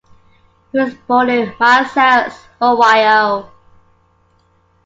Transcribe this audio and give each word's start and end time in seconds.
He 0.71 0.79
was 0.79 0.95
born 1.07 1.29
in 1.29 1.53
Marseilles, 1.59 2.33
Ohio. 2.59 3.51